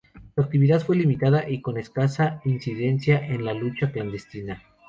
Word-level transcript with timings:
Su 0.33 0.41
actividad 0.41 0.81
fue 0.81 0.95
limitada 0.95 1.47
y 1.47 1.61
con 1.61 1.77
escasa 1.77 2.41
incidencia 2.45 3.23
en 3.23 3.45
la 3.45 3.53
lucha 3.53 3.91
clandestina. 3.91 4.63